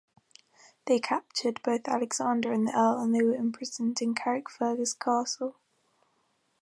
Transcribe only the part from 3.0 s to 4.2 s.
and they were imprisoned in